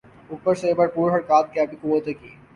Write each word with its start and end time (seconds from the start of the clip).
اوپر 0.29 0.55
سے 0.55 0.73
بھرپور 0.73 1.11
حرکات 1.11 1.45
غیبی 1.55 1.75
قوتوں 1.81 2.13
کی۔ 2.21 2.29